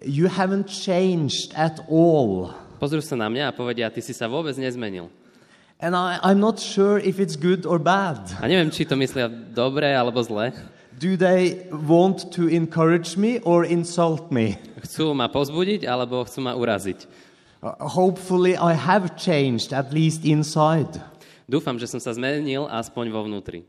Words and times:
You 0.00 0.32
haven't 0.32 0.72
changed 0.72 1.52
at 1.52 1.84
all. 1.84 2.56
Pozrú 2.80 3.04
sa 3.04 3.20
na 3.20 3.28
mňa 3.28 3.52
a 3.52 3.52
povedia, 3.52 3.92
ty 3.92 4.00
si 4.00 4.16
sa 4.16 4.24
vôbec 4.24 4.56
nezmenil. 4.56 5.12
And 5.76 5.92
I, 5.92 6.16
I'm 6.24 6.40
not 6.40 6.56
sure 6.56 6.96
if 6.96 7.20
it's 7.20 7.36
good 7.36 7.68
or 7.68 7.76
bad. 7.76 8.16
A 8.40 8.48
neviem, 8.48 8.72
či 8.72 8.88
to 8.88 8.96
myslia 8.96 9.28
dobre 9.28 9.92
alebo 9.92 10.20
zle. 10.24 10.56
Do 10.96 11.16
they 11.16 11.68
want 11.72 12.32
to 12.36 12.48
encourage 12.48 13.16
me 13.16 13.40
or 13.44 13.64
insult 13.64 14.28
me? 14.32 14.56
Chcú 14.84 15.12
ma 15.16 15.28
pozbudiť 15.28 15.88
alebo 15.88 16.24
chcú 16.24 16.44
ma 16.44 16.52
uraziť. 16.52 17.04
Uh, 17.60 17.76
hopefully, 17.84 18.56
I 18.56 18.72
have 18.72 19.20
changed, 19.20 19.76
at 19.76 19.92
least 19.92 20.24
inside. 20.24 20.96
Dúfam, 21.44 21.76
že 21.76 21.88
som 21.88 22.00
sa 22.00 22.16
zmenil 22.16 22.64
aspoň 22.68 23.12
vo 23.12 23.24
vnútri. 23.28 23.68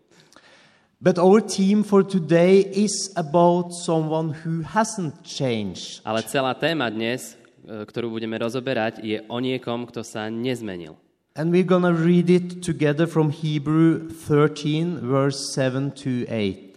But 1.02 1.18
our 1.18 1.42
team 1.42 1.82
for 1.82 2.06
today 2.06 2.62
is 2.62 3.10
about 3.18 3.74
someone 3.74 4.38
who 4.46 4.62
hasn't 4.62 5.26
changed. 5.26 6.06
Ale 6.06 6.22
celá 6.22 6.54
téma 6.54 6.94
dnes, 6.94 7.34
e, 7.66 7.90
ktorú 7.90 8.14
budeme 8.14 8.38
rozoberať, 8.38 9.02
je 9.02 9.18
o 9.26 9.42
niekom, 9.42 9.90
kto 9.90 10.06
sa 10.06 10.30
nezmenil. 10.30 10.94
And 11.34 11.50
we're 11.50 11.66
going 11.66 11.90
to 11.90 11.98
read 11.98 12.30
it 12.30 12.62
together 12.62 13.10
from 13.10 13.34
Hebrew 13.34 14.14
13, 14.14 15.02
verse 15.02 15.50
7 15.58 15.90
to 16.06 16.30
8. 16.30 16.70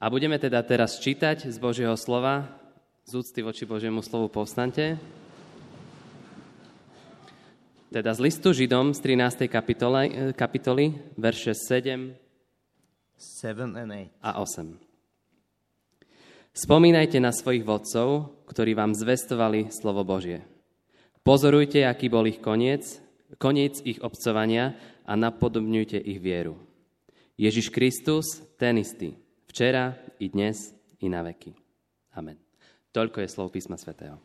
A 0.00 0.08
budeme 0.08 0.40
teda 0.40 0.64
teraz 0.64 0.96
čítať 0.96 1.44
z 1.44 1.56
Božieho 1.60 2.00
slova, 2.00 2.48
z 3.04 3.12
úcty 3.12 3.44
voči 3.44 3.68
Božiemu 3.68 4.00
slovu 4.00 4.32
povstante. 4.32 4.96
Teda 7.92 8.08
z 8.16 8.24
listu 8.24 8.56
Židom 8.56 8.96
z 8.96 9.04
13. 9.04 9.44
Kapitole, 9.52 10.32
kapitoly, 10.32 10.96
verše 11.20 11.52
7 11.52 12.24
7 13.16 13.76
and 13.76 13.92
8. 13.92 14.12
a 14.20 14.30
8. 14.44 14.76
Spomínajte 16.56 17.20
na 17.20 17.32
svojich 17.32 17.64
vodcov, 17.64 18.32
ktorí 18.48 18.72
vám 18.72 18.96
zvestovali 18.96 19.68
slovo 19.72 20.04
Božie. 20.04 20.44
Pozorujte, 21.20 21.84
aký 21.84 22.08
bol 22.08 22.28
ich 22.28 22.40
koniec, 22.40 23.00
koniec 23.36 23.80
ich 23.84 24.00
obcovania 24.00 24.76
a 25.04 25.16
napodobňujte 25.16 26.00
ich 26.00 26.20
vieru. 26.20 26.56
Ježiš 27.36 27.68
Kristus, 27.68 28.40
ten 28.56 28.80
istý, 28.80 29.16
včera 29.48 29.96
i 30.16 30.32
dnes 30.32 30.72
i 31.04 31.12
na 31.12 31.20
veky. 31.20 31.52
Amen. 32.16 32.40
Toľko 32.92 33.20
je 33.20 33.28
slov 33.28 33.52
písma 33.52 33.76
svätého. 33.76 34.16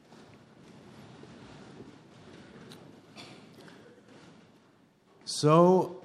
So, 5.27 6.00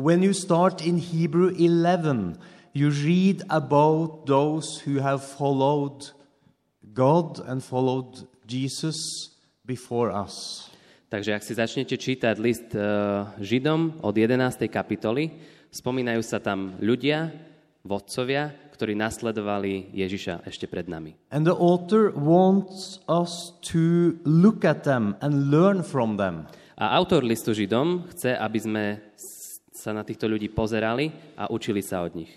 when 0.00 0.22
you 0.22 0.32
start 0.32 0.80
in 0.80 0.96
Hebrew 0.96 1.52
11, 1.52 2.38
you 2.72 2.88
read 2.88 3.42
about 3.50 4.24
those 4.24 4.80
who 4.80 4.96
have 4.96 5.22
followed 5.22 6.08
God 6.94 7.40
and 7.44 7.62
followed 7.62 8.24
Jesus 8.48 8.96
before 9.66 10.08
us. 10.10 10.66
Takže 11.10 11.34
ak 11.34 11.42
si 11.42 11.52
začnete 11.58 11.98
čítať 11.98 12.38
list 12.38 12.70
uh, 12.72 13.34
Židom 13.42 14.00
od 14.00 14.14
11. 14.14 14.70
kapitoly, 14.70 15.34
spomínajú 15.68 16.22
sa 16.22 16.38
tam 16.38 16.78
ľudia, 16.78 17.34
vodcovia, 17.82 18.70
ktorí 18.70 18.94
nasledovali 18.94 19.90
Ježiša 19.92 20.46
ešte 20.46 20.70
pred 20.70 20.86
nami. 20.86 21.18
And 21.34 21.44
the 21.44 21.58
author 21.58 22.14
wants 22.14 23.02
us 23.10 23.52
to 23.74 24.16
look 24.22 24.62
at 24.62 24.86
them 24.86 25.18
and 25.20 25.50
learn 25.50 25.82
from 25.82 26.14
them. 26.14 26.46
A 26.78 26.96
autor 26.96 27.26
listu 27.26 27.52
Židom 27.52 28.08
chce, 28.14 28.38
aby 28.38 28.58
sme 28.62 28.84
sa 29.80 29.96
na 29.96 30.04
týchto 30.04 30.28
ľudí 30.28 30.52
pozerali 30.52 31.08
a 31.40 31.48
učili 31.48 31.80
sa 31.80 32.04
od 32.04 32.12
nich. 32.12 32.28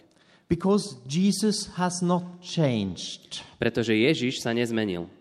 Because 0.48 0.96
Jesus 1.04 1.76
has 1.76 2.00
not 2.00 2.24
changed. 2.40 3.44
Pretože 3.60 3.92
Ježiš 3.92 4.40
sa 4.40 4.56
nezmenil. 4.56 5.12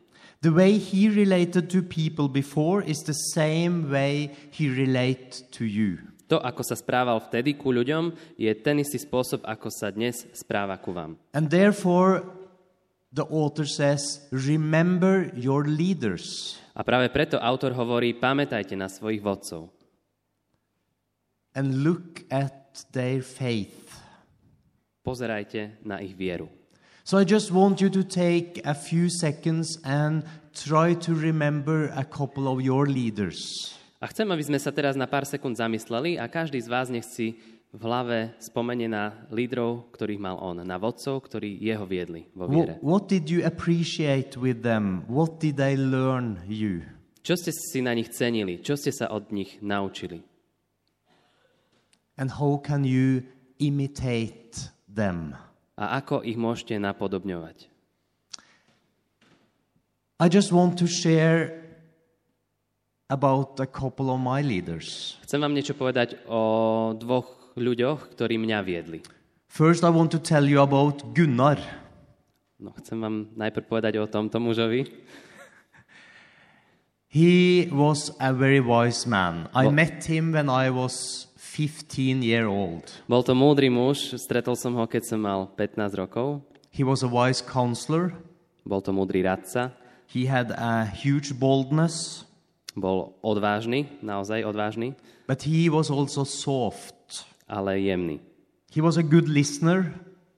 The 0.42 0.54
way 0.54 0.78
he 0.78 1.10
related 1.10 1.70
to 1.74 1.82
people 1.82 2.26
before 2.30 2.82
is 2.82 3.02
the 3.06 3.14
same 3.34 3.90
way 3.90 4.30
he 4.54 4.70
relates 4.70 5.42
to 5.58 5.66
you. 5.66 6.02
To, 6.30 6.38
ako 6.38 6.62
sa 6.62 6.78
správal 6.78 7.18
vtedy 7.22 7.58
ku 7.58 7.74
ľuďom, 7.74 8.14
je 8.38 8.50
ten 8.58 8.78
istý 8.78 8.98
spôsob, 8.98 9.42
ako 9.42 9.68
sa 9.70 9.90
dnes 9.90 10.26
správa 10.34 10.78
ku 10.78 10.90
vám. 10.90 11.14
And 11.34 11.50
therefore, 11.50 12.26
the 13.14 13.26
author 13.30 13.68
says, 13.68 14.26
remember 14.32 15.30
your 15.34 15.68
leaders 15.68 16.58
A 16.72 16.80
práve 16.80 17.12
preto 17.12 17.36
autor 17.36 17.76
hovorí, 17.76 18.16
pamätajte 18.16 18.72
na 18.72 18.88
svojich 18.88 19.20
vodcov 19.20 19.68
and 21.54 21.84
look 21.84 22.24
at 22.30 22.86
their 22.92 23.20
faith. 23.20 23.82
pozerajte 25.02 25.82
na 25.82 25.98
ich 25.98 26.14
vieru. 26.14 26.48
So 27.02 27.18
I 27.18 27.26
just 27.26 27.50
want 27.50 27.82
you 27.82 27.90
to 27.90 28.06
take 28.06 28.62
a 28.62 28.74
few 28.74 29.10
seconds 29.10 29.74
and 29.82 30.22
try 30.54 30.94
to 30.94 31.12
remember 31.18 31.90
a 31.98 32.06
couple 32.06 32.46
of 32.46 32.62
your 32.62 32.86
leaders. 32.86 33.74
A 33.98 34.06
chcem, 34.06 34.30
aby 34.30 34.42
sme 34.42 34.58
sa 34.58 34.70
teraz 34.70 34.94
na 34.94 35.10
pár 35.10 35.26
sekúnd 35.26 35.58
zamysleli 35.58 36.18
a 36.18 36.30
každý 36.30 36.62
z 36.62 36.70
vás 36.70 36.90
nech 36.90 37.06
si 37.06 37.38
v 37.74 37.82
hlave 37.82 38.34
spomenie 38.38 38.86
na 38.86 39.26
lídrov, 39.34 39.90
ktorých 39.94 40.20
mal 40.22 40.38
on, 40.38 40.62
na 40.62 40.76
vodcov, 40.78 41.26
ktorí 41.26 41.58
jeho 41.58 41.86
viedli 41.86 42.30
vo 42.38 42.46
viere. 42.46 42.78
What, 42.78 42.86
what 42.86 43.04
did 43.10 43.26
you 43.26 43.42
appreciate 43.42 44.38
with 44.38 44.62
them? 44.62 45.02
What 45.10 45.42
did 45.42 45.58
they 45.58 45.74
learn 45.74 46.38
you? 46.46 46.86
Čo 47.22 47.38
ste 47.38 47.50
si 47.54 47.82
na 47.82 47.94
nich 47.94 48.10
cenili? 48.10 48.62
Čo 48.62 48.74
ste 48.78 48.90
sa 48.94 49.10
od 49.10 49.30
nich 49.30 49.58
naučili? 49.62 50.22
And 52.16 52.28
how 52.36 52.60
can 52.60 52.84
you 52.84 53.24
imitate 53.58 54.70
them? 54.88 55.34
A 55.80 55.98
ako 56.02 56.20
ich 56.22 56.36
môžete 56.36 56.76
napodobňovať? 56.76 57.72
I 60.22 60.26
just 60.30 60.52
want 60.54 60.78
to 60.78 60.86
share 60.86 61.62
about 63.10 63.58
a 63.58 63.66
couple 63.66 64.12
of 64.12 64.20
my 64.20 64.44
leaders. 64.44 65.18
Chcem 65.26 65.42
vám 65.42 65.56
niečo 65.56 65.74
povedať 65.74 66.20
o 66.30 66.92
dvoch 66.94 67.56
ľuďoch, 67.58 68.14
ktorí 68.16 68.38
mňa 68.38 68.58
viedli. 68.64 69.00
First, 69.52 69.84
I 69.84 69.92
want 69.92 70.08
to 70.16 70.20
tell 70.20 70.44
you 70.48 70.64
about 70.64 71.12
Gunnar. 71.12 71.60
No, 72.56 72.72
chcem 72.78 73.02
vám 73.02 73.34
najprv 73.36 73.64
povedať 73.68 73.98
o 74.00 74.06
tomto 74.06 74.40
mužovi. 74.40 74.88
He 77.12 77.68
was 77.68 78.14
a 78.16 78.32
very 78.32 78.64
wise 78.64 79.04
man. 79.04 79.52
I 79.52 79.68
met 79.68 80.08
him 80.08 80.32
when 80.32 80.48
I 80.48 80.72
was 80.72 81.28
15 81.52 82.24
year 82.24 82.48
old. 82.48 82.88
Bol 83.04 83.20
to 83.20 83.36
múdry 83.36 83.68
muž, 83.68 84.16
stretol 84.16 84.56
som 84.56 84.72
ho, 84.80 84.88
keď 84.88 85.02
som 85.04 85.20
mal 85.20 85.52
15 85.52 85.92
rokov. 86.00 86.40
He 86.72 86.80
was 86.80 87.04
a 87.04 87.10
wise 87.12 87.44
counselor. 87.44 88.16
Bol 88.64 88.80
to 88.80 88.88
múdry 88.96 89.20
radca, 89.20 89.76
He 90.08 90.24
had 90.28 90.52
a 90.56 90.84
huge 90.84 91.32
boldness, 91.36 92.24
bol 92.76 93.16
odvážny, 93.24 93.88
naozaj 94.04 94.44
odvážny, 94.44 94.92
but 95.24 95.40
he 95.48 95.72
was 95.72 95.88
also 95.88 96.24
soft. 96.24 97.24
ale 97.48 97.80
jemný. 97.80 98.20
He 98.72 98.80
was 98.80 98.96
a 98.96 99.04
good 99.04 99.28
listener. 99.28 99.92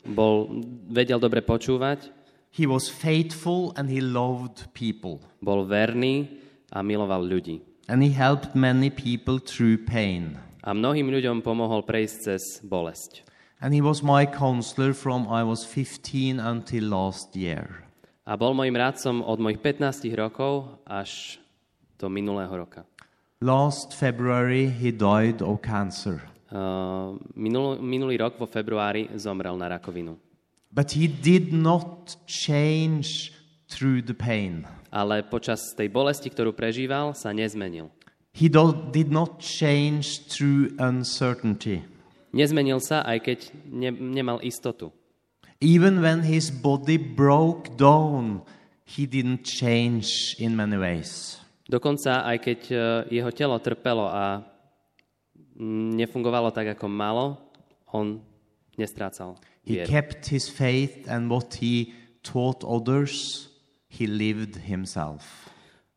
Bol, 0.07 0.63
vedel 0.91 1.19
dobre 1.23 1.43
počúvať, 1.43 2.11
He 2.55 2.67
was 2.71 2.87
faithful 2.87 3.75
and 3.75 3.91
he 3.91 3.99
loved 4.03 4.71
people. 4.75 5.19
bol 5.43 5.67
verný 5.67 6.39
a 6.71 6.83
miloval 6.83 7.23
ľudí. 7.27 7.63
And 7.91 8.03
he 8.03 8.11
helped 8.15 8.55
many 8.55 8.91
people 8.91 9.39
through 9.43 9.87
pain. 9.87 10.39
A 10.65 10.73
mnohým 10.73 11.13
ľuďom 11.13 11.45
pomohol 11.45 11.85
prejsť 11.85 12.17
cez 12.25 12.43
bolesť. 12.65 13.29
And 13.61 13.77
he 13.77 13.85
was 13.85 14.01
my 14.01 14.25
counselor 14.25 14.97
from 14.97 15.29
I 15.29 15.45
was 15.45 15.61
15 15.69 16.41
until 16.41 16.89
last 16.89 17.37
year. 17.37 17.85
A 18.25 18.41
bol 18.41 18.57
mojim 18.57 18.73
rádcom 18.73 19.21
od 19.21 19.37
mojich 19.37 19.61
15 19.61 20.09
rokov 20.17 20.81
až 20.89 21.37
do 22.01 22.09
minulého 22.09 22.49
roka. 22.49 22.89
Last 23.45 23.93
February, 23.93 24.73
he 24.73 24.89
died 24.89 25.45
of 25.45 25.61
cancer. 25.61 26.25
Uh, 26.49 27.21
minul, 27.37 27.77
minulý 27.85 28.17
rok 28.17 28.41
vo 28.41 28.49
februári 28.49 29.13
zomrel 29.21 29.61
na 29.61 29.69
rakovinu. 29.77 30.17
But 30.73 30.97
he 30.97 31.05
did 31.05 31.53
not 31.53 32.17
change 32.25 33.37
through 33.69 34.01
the 34.01 34.17
pain. 34.17 34.65
Ale 34.89 35.21
počas 35.29 35.61
tej 35.77 35.93
bolesti, 35.93 36.33
ktorú 36.33 36.57
prežíval, 36.57 37.13
sa 37.13 37.37
nezmenil. 37.37 37.93
He 38.35 38.51
did 38.51 39.15
not 39.15 39.39
change 39.39 40.27
through 40.27 40.75
uncertainty. 40.83 41.87
Nezmenil 42.35 42.83
sa, 42.83 43.07
aj 43.07 43.19
keď 43.23 43.39
ne, 43.71 43.95
nemal 43.95 44.43
istotu. 44.43 44.91
Even 45.63 46.03
when 46.03 46.27
his 46.27 46.51
body 46.51 46.99
broke 46.99 47.79
down, 47.79 48.43
he 48.83 49.07
didn't 49.07 49.47
change 49.47 50.35
in 50.43 50.59
many 50.59 50.75
ways. 50.75 51.39
Dokonca 51.71 52.27
aj 52.27 52.37
keď 52.43 52.61
uh, 52.75 52.81
jeho 53.07 53.31
telo 53.31 53.57
trpelo 53.63 54.11
a 54.11 54.43
nefungovalo 55.95 56.51
tak, 56.51 56.75
ako 56.75 56.91
malo, 56.91 57.39
on 57.95 58.19
nestrácal 58.75 59.39
He 59.63 59.79
vieru. 59.81 59.89
kept 59.89 60.29
his 60.29 60.51
faith 60.51 61.07
and 61.07 61.31
what 61.31 61.63
he 61.63 61.95
taught 62.27 62.67
others, 62.67 63.47
he 63.87 64.11
lived 64.11 64.67
himself. 64.67 65.44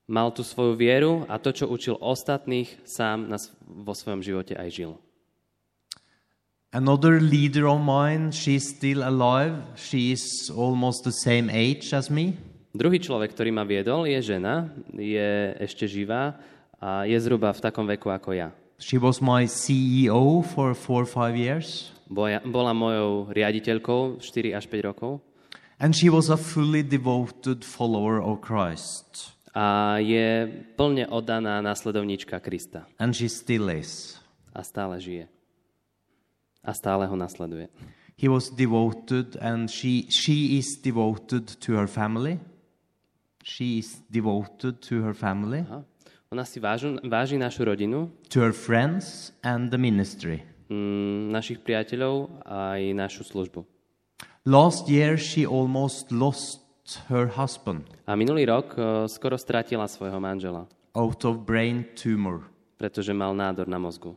Mal 0.07 0.31
tú 0.31 0.39
svoju 0.39 0.79
vieru 0.79 1.27
a 1.27 1.35
to, 1.35 1.51
čo 1.51 1.67
učil 1.67 1.99
ostatných, 1.99 2.71
sám 2.87 3.27
na, 3.27 3.35
vo 3.67 3.91
svojom 3.91 4.23
živote 4.23 4.55
aj 4.55 4.69
žil. 4.71 4.91
Another 6.71 7.19
leader 7.19 7.67
of 7.67 7.83
mine, 7.83 8.31
she's 8.31 8.71
still 8.71 9.03
alive. 9.03 9.55
She 9.75 10.11
is 10.15 10.51
almost 10.51 11.03
the 11.03 11.11
same 11.11 11.51
age 11.51 11.91
as 11.91 12.07
me. 12.07 12.39
Druhý 12.71 12.99
človek, 13.03 13.35
ktorý 13.35 13.51
ma 13.51 13.67
viedol, 13.67 14.07
je 14.07 14.19
žena, 14.35 14.71
je 14.95 15.55
ešte 15.59 15.87
živá 15.87 16.39
a 16.77 17.03
je 17.03 17.17
zhruba 17.19 17.51
v 17.51 17.63
takom 17.63 17.87
veku 17.87 18.07
ako 18.07 18.31
ja. 18.31 18.51
She 18.77 19.01
was 19.01 19.19
my 19.19 19.49
CEO 19.49 20.45
for 20.45 20.77
four 20.77 21.03
five 21.09 21.33
years. 21.33 21.89
Boja- 22.07 22.43
Bola 22.45 22.71
mojou 22.71 23.27
riaditeľkou 23.33 24.23
4 24.23 24.55
až 24.55 24.69
5 24.71 24.87
rokov 24.87 25.19
And 25.77 25.93
she 25.93 26.09
was 26.09 26.29
a 26.29 26.37
fully 26.37 26.81
devoted 26.81 27.61
follower 27.67 28.17
of 28.21 28.39
Christ. 28.41 29.36
A 29.57 29.97
je 29.97 30.45
plne 30.77 31.09
oddaná 31.09 31.57
následovníčka 31.65 32.37
Krista 32.39 32.85
And 33.01 33.17
she 33.17 33.25
still 33.25 33.73
is. 33.73 34.21
a 34.53 34.61
stále 34.61 35.01
žije. 35.01 35.25
A 36.61 36.73
stále 36.77 37.09
ho 37.09 37.15
nasleduje. 37.17 37.69
He 38.21 38.29
was 38.29 38.49
devoted 38.53 39.37
and 39.41 39.69
she, 39.69 40.05
she 40.13 40.57
is 40.61 40.77
devoted 40.77 41.57
to 41.65 41.73
her 41.73 41.87
family. 41.89 42.37
She 43.43 43.77
is 43.81 44.01
devoted 44.09 44.77
to 44.89 45.01
her 45.01 45.13
family, 45.13 45.65
Aha. 45.65 45.81
Ona 46.27 46.43
si 46.43 46.59
vážu, 46.59 46.99
váži 47.07 47.39
našu 47.39 47.63
rodinu, 47.63 48.11
to 48.27 48.43
her 48.43 48.51
friends, 48.51 49.31
and 49.47 49.71
the 49.71 49.79
ministry. 49.79 50.43
mm, 50.67 51.31
našich 51.31 51.63
priateľov 51.63 52.43
a 52.43 52.75
aj 52.75 52.81
našu 52.91 53.23
službu. 53.23 53.63
Last 54.43 54.91
year, 54.91 55.15
she 55.15 55.47
almost 55.47 56.11
lost 56.11 56.66
her 57.09 57.27
husband 57.27 57.83
A 58.07 58.15
minulý 58.15 58.47
rok 58.47 58.75
eh, 58.77 59.05
skoro 59.11 59.35
stratila 59.35 59.87
svojho 59.87 60.17
manžela, 60.21 60.65
out 60.95 61.21
of 61.25 61.43
brain 61.43 61.83
tumor. 61.95 62.47
pretože 62.77 63.09
mal 63.11 63.33
nádor 63.33 63.65
na 63.65 63.81
mozgu. 63.81 64.13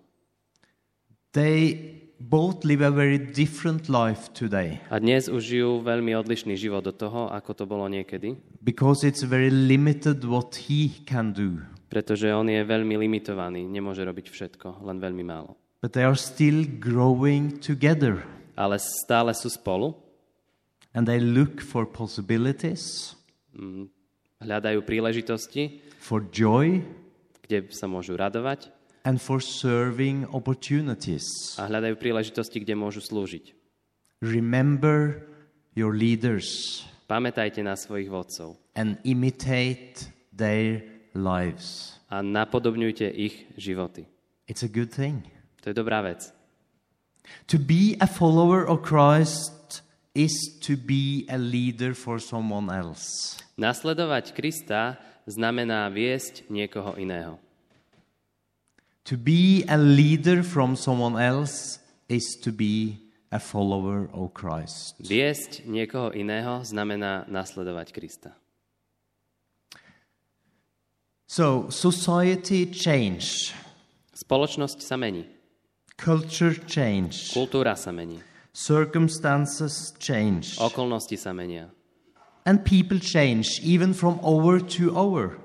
They 1.32 1.78
both 2.18 2.64
live 2.66 2.82
a 2.82 2.90
very 2.90 3.16
different 3.18 3.88
life 3.88 4.28
today 4.34 4.82
A 4.90 4.98
dnes 4.98 5.30
už 5.30 5.40
žijú 5.40 5.70
veľmi 5.80 6.12
odlišný 6.18 6.58
život 6.58 6.82
od 6.84 6.96
toho, 6.98 7.30
ako 7.30 7.50
to 7.54 7.64
bolo 7.64 7.86
niekedy, 7.86 8.34
because 8.60 9.06
it's 9.06 9.22
very 9.22 9.48
limited 9.48 10.26
what 10.26 10.52
he 10.68 10.90
can 11.06 11.30
do. 11.32 11.62
pretože 11.90 12.26
on 12.30 12.46
je 12.50 12.60
veľmi 12.62 12.94
limitovaný, 12.98 13.66
nemôže 13.66 14.02
robiť 14.06 14.26
všetko, 14.30 14.82
len 14.86 14.98
veľmi 14.98 15.24
málo. 15.26 15.54
But 15.80 15.96
they 15.96 16.04
are 16.04 16.18
still 16.18 16.66
growing 16.78 17.56
together 17.62 18.20
Ale 18.58 18.76
stále 18.76 19.32
sú 19.32 19.48
spolu, 19.48 19.96
and 20.94 21.06
they 21.06 21.20
look 21.20 21.60
for 21.60 21.86
possibilities, 21.86 23.14
hľadajú 24.40 24.80
príležitosti, 24.82 25.84
for 26.00 26.24
joy, 26.32 26.80
kde 27.44 27.68
sa 27.74 27.84
môžu 27.90 28.16
radovať 28.16 28.70
and 29.04 29.16
for 29.20 29.40
serving 29.40 30.28
opportunities. 30.32 31.56
a 31.56 31.68
hľadajú 31.68 31.96
príležitosti, 31.96 32.60
kde 32.60 32.74
môžu 32.76 33.00
slúžiť. 33.00 33.52
Remember 34.20 35.24
your 35.76 35.96
leaders 35.96 36.84
Pamätajte 37.10 37.58
na 37.66 37.74
svojich 37.74 38.06
vodcov 38.06 38.54
and 38.78 38.94
imitate 39.02 40.06
their 40.30 40.84
lives. 41.16 41.98
a 42.10 42.22
napodobňujte 42.22 43.06
ich 43.10 43.46
životy. 43.58 44.06
It's 44.50 44.62
a 44.66 44.70
good 44.70 44.90
thing. 44.90 45.26
To 45.62 45.70
je 45.70 45.74
dobrá 45.74 46.02
vec. 46.02 46.30
To 47.50 47.58
be 47.58 47.94
a 48.02 48.06
follower 48.10 48.66
of 48.66 48.82
Christ 48.82 49.54
is 50.14 50.58
to 50.66 50.76
be 50.76 51.26
a 51.30 51.38
leader 51.38 51.94
for 51.94 52.18
someone 52.18 52.70
else. 52.70 53.38
Nasledovať 53.54 54.34
Krista 54.34 54.98
znamená 55.30 55.86
viesť 55.92 56.50
niekoho 56.50 56.98
iného. 56.98 57.38
To 59.06 59.16
be 59.16 59.62
a 59.66 59.78
leader 59.78 60.42
from 60.42 60.74
someone 60.74 61.18
else 61.18 61.78
is 62.08 62.38
to 62.42 62.50
be 62.52 62.98
a 63.30 63.38
follower 63.38 64.10
of 64.10 64.34
Christ. 64.34 64.98
Viesť 64.98 65.66
niekoho 65.66 66.10
iného 66.10 66.62
znamená 66.66 67.24
nasledovať 67.30 67.94
Krista. 67.94 68.30
So, 71.30 71.70
society 71.70 72.66
change, 72.74 73.54
Spoločnosť 74.10 74.82
sa 74.82 74.98
mení, 74.98 75.22
culture 75.94 76.58
change, 76.66 77.30
kultúra 77.30 77.78
sa 77.78 77.94
mení, 77.94 78.18
circumstances 78.52 79.94
change, 79.98 80.58
okolnosti 80.58 81.16
sa 81.16 81.32
menia. 81.32 81.70
and 82.46 82.64
people 82.64 82.98
change 82.98 83.60
even 83.62 83.94
from 83.94 84.18
hour 84.24 84.58
to 84.58 84.90
hour. 84.96 85.38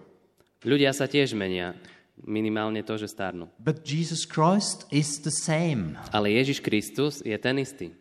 Ľudia 0.66 0.90
sa 0.98 1.06
tiež 1.06 1.38
menia, 1.38 1.78
minimálne 2.25 2.81
to, 2.81 2.98
že 2.98 3.13
starnú. 3.13 3.54
But 3.62 3.86
Jesus 3.86 4.25
Christ 4.25 4.90
is 4.90 5.22
the 5.22 5.30
same. 5.30 6.02
Ale 6.10 6.34
Ježiš 6.34 6.66
Kristus 6.66 7.22
je 7.22 7.38
ten 7.38 7.62
istý. 7.62 7.94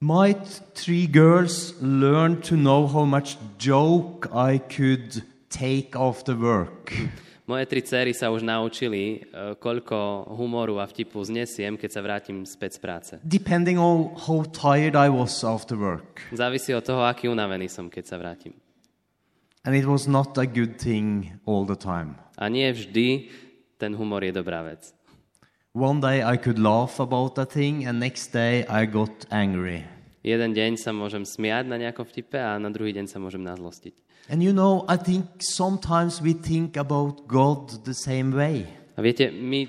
My 0.00 0.32
three 0.78 1.10
girls 1.10 1.74
learned 1.82 2.46
to 2.48 2.54
know 2.56 2.86
how 2.86 3.02
much 3.04 3.36
joke 3.58 4.30
I 4.30 4.62
could 4.62 5.26
take 5.50 5.98
after 5.98 6.38
work. 6.38 6.94
Moje 7.48 7.64
tri 7.64 7.80
céry 7.80 8.12
sa 8.12 8.28
už 8.28 8.44
naučili, 8.44 9.24
e, 9.24 9.56
koľko 9.56 10.28
humoru 10.36 10.76
a 10.76 10.84
vtipu 10.84 11.24
znesiem, 11.24 11.80
keď 11.80 11.90
sa 11.96 12.04
vrátim 12.04 12.44
späť 12.44 12.76
z 12.76 12.80
práce. 12.84 13.12
Depending 13.24 13.80
on 13.80 14.12
how 14.20 14.44
tired 14.44 14.92
I 14.92 15.08
was 15.08 15.40
after 15.40 15.72
work. 15.72 16.28
Závisí 16.28 16.76
od 16.76 16.84
toho, 16.84 17.08
aký 17.08 17.24
unavený 17.32 17.72
som, 17.72 17.88
keď 17.88 18.04
sa 18.04 18.20
vrátim. 18.20 18.52
And 19.64 19.72
it 19.72 19.88
was 19.88 20.04
not 20.04 20.36
a 20.36 20.44
good 20.44 20.76
thing 20.76 21.40
all 21.48 21.64
the 21.64 21.80
time. 21.80 22.20
A 22.36 22.52
nie 22.52 22.68
vždy 22.68 23.32
ten 23.80 23.96
humor 23.96 24.20
je 24.28 24.36
dobrá 24.36 24.60
vec. 24.60 24.92
One 25.72 26.04
day 26.04 26.20
I 26.20 26.36
could 26.36 26.60
laugh 26.60 27.00
about 27.00 27.40
a 27.40 27.48
thing, 27.48 27.88
and 27.88 27.96
next 27.96 28.28
day 28.36 28.68
I 28.68 28.84
got 28.84 29.24
angry. 29.32 29.88
Jeden 30.20 30.52
deň 30.52 30.76
sa 30.76 30.92
môžem 30.92 31.24
smiať 31.24 31.64
na 31.64 31.80
nejakom 31.80 32.04
vtipe 32.04 32.36
a 32.36 32.60
na 32.60 32.68
druhý 32.68 32.92
deň 32.92 33.08
sa 33.08 33.16
môžem 33.16 33.40
nazlostiť. 33.40 34.07
And 34.28 34.42
you 34.42 34.52
know, 34.52 34.84
I 34.88 34.96
think 34.96 35.24
sometimes 35.40 36.20
we 36.20 36.34
think 36.36 36.76
about 36.76 37.26
God 37.26 37.84
the 37.84 37.94
same 37.96 38.32
way. 38.36 38.68
A 38.96 39.00
viete, 39.00 39.32
my 39.32 39.64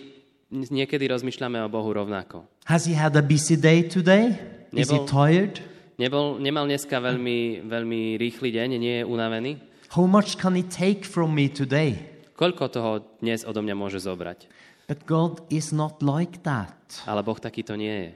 niekedy 0.51 1.07
rozmýšľame 1.07 1.63
o 1.63 1.71
Bohu 1.71 1.95
rovnako. 1.95 2.43
Has 2.67 2.83
he 2.83 2.93
had 2.93 3.15
a 3.15 3.23
busy 3.23 3.55
day 3.55 3.87
today? 3.87 4.35
Is 4.75 4.91
he 4.91 4.99
Nebol- 4.99 5.07
tired? 5.07 5.55
Nebol, 5.99 6.39
nemal 6.39 6.67
dneska 6.67 6.99
veľmi, 6.99 7.67
veľmi 7.67 8.15
rýchly 8.19 8.51
deň, 8.55 8.69
nie 8.79 8.95
je 8.99 9.03
unavený? 9.03 9.59
How 9.95 10.05
much 10.07 10.35
can 10.35 10.55
he 10.55 10.63
take 10.63 11.03
from 11.07 11.33
me 11.35 11.47
today? 11.49 11.95
Koľko 12.35 12.63
toho 12.71 12.91
dnes 13.19 13.43
odo 13.43 13.59
mňa 13.63 13.75
môže 13.75 13.99
zobrať? 14.03 14.47
But 14.87 15.03
God 15.07 15.43
is 15.51 15.71
not 15.71 16.01
like 16.03 16.43
that. 16.43 17.03
Ale 17.07 17.23
Boh 17.23 17.37
takýto 17.37 17.75
nie 17.79 17.91
je. 17.91 18.09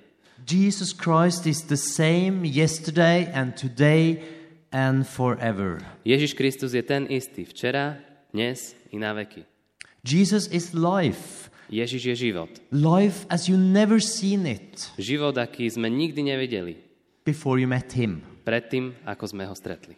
Jesus 0.44 0.92
Christ 0.92 1.48
is 1.48 1.68
the 1.72 1.80
same 1.80 2.44
yesterday 2.44 3.30
and 3.32 3.56
today 3.56 4.20
and 4.74 5.06
forever. 5.06 5.80
Ježiš 6.04 6.34
Kristus 6.34 6.74
je 6.74 6.82
ten 6.82 7.06
istý 7.08 7.46
včera, 7.46 8.02
dnes 8.34 8.74
i 8.90 8.98
na 8.98 9.14
veky. 9.14 9.46
Jesus 10.02 10.50
is 10.50 10.74
life. 10.74 11.48
Ježiš 11.72 12.02
je 12.12 12.16
život. 12.30 12.52
Life 12.76 13.24
as 13.32 13.48
you 13.48 13.56
never 13.56 13.98
seen 14.04 14.44
it 14.46 14.92
Život, 15.00 15.40
aký 15.40 15.70
sme 15.72 15.88
nikdy 15.88 16.22
nevideli 16.28 16.76
before 17.24 17.56
you 17.56 17.70
met 17.70 17.88
him. 17.96 18.20
predtým, 18.44 18.92
ako 19.08 19.24
sme 19.32 19.48
ho 19.48 19.56
stretli. 19.56 19.96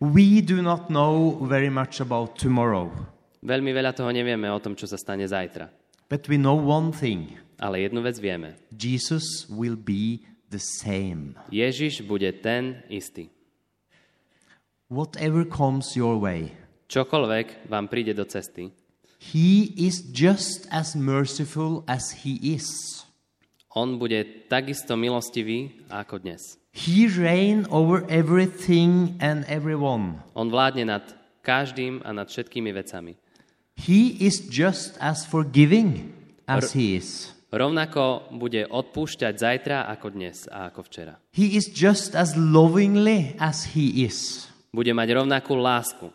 We 0.00 0.40
do 0.40 0.60
not 0.62 0.88
know 0.88 1.40
very 1.44 1.68
much 1.72 2.00
about 2.00 2.36
tomorrow, 2.36 2.88
Veľmi 3.40 3.72
veľa 3.72 3.96
toho 3.96 4.12
nevieme 4.12 4.52
o 4.52 4.60
tom, 4.60 4.76
čo 4.76 4.84
sa 4.84 5.00
stane 5.00 5.24
zajtra. 5.24 5.72
but 6.12 6.28
we 6.28 6.36
know 6.36 6.52
one 6.58 6.92
thing 6.92 7.40
Ale 7.60 7.80
jednu 7.84 8.00
vec 8.04 8.16
vieme. 8.20 8.56
Jesus 8.72 9.44
will 9.48 9.76
be 9.76 10.24
the 10.50 10.58
same. 10.58 11.38
Ježiš 11.48 12.02
bude 12.04 12.28
ten 12.42 12.82
istý. 12.90 13.30
Whatever 14.90 15.46
comes 15.46 15.94
your 15.94 16.18
way, 16.18 16.50
Čokoľvek 16.90 17.70
vám 17.70 17.86
príde 17.86 18.10
do 18.10 18.26
cesty, 18.26 18.74
he 19.22 19.70
is 19.78 20.02
just 20.10 20.66
as 20.74 20.98
merciful 20.98 21.86
as 21.86 22.26
he 22.26 22.34
is. 22.42 22.66
on 23.70 24.02
bude 24.02 24.50
takisto 24.50 24.98
milostivý 24.98 25.86
ako 25.86 26.18
dnes. 26.18 26.58
He 26.74 27.06
reign 27.06 27.66
over 27.70 28.06
everything 28.10 29.18
and 29.22 29.46
everyone. 29.46 30.22
On 30.34 30.50
vládne 30.50 30.86
nad 30.86 31.04
každým 31.42 32.02
a 32.02 32.10
nad 32.14 32.30
všetkými 32.30 32.70
vecami. 32.74 33.14
He 33.74 34.18
is 34.22 34.42
just 34.50 34.98
as 34.98 35.26
forgiving 35.26 36.14
as 36.46 36.74
he 36.74 36.98
is. 36.98 37.34
Rovnako 37.50 38.30
bude 38.38 38.62
odpúšťať 38.62 39.34
zajtra 39.34 39.90
ako 39.90 40.14
dnes 40.14 40.46
a 40.46 40.70
ako 40.70 40.86
včera. 40.86 41.18
He 41.34 41.58
is 41.58 41.66
just 41.66 42.14
as 42.14 42.38
lovingly 42.38 43.34
as 43.42 43.74
he 43.74 44.06
is. 44.06 44.46
Bude 44.70 44.94
mať 44.94 45.18
rovnakú 45.18 45.58
lásku. 45.58 46.14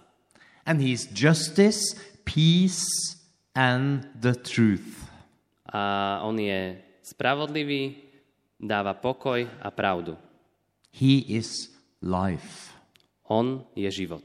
And 0.64 0.80
he 0.80 0.96
is 0.96 1.12
justice, 1.12 2.00
peace, 2.24 2.88
and 3.52 4.08
the 4.16 4.32
truth. 4.32 5.12
A 5.68 6.24
on 6.24 6.40
je 6.40 6.80
spravodlivý, 7.04 8.00
dáva 8.56 8.96
pokoj 8.96 9.44
a 9.44 9.70
pravdu. 9.76 10.16
He 10.96 11.20
is 11.36 11.68
life. 12.00 12.72
On 13.28 13.60
je 13.76 13.92
život. 13.92 14.24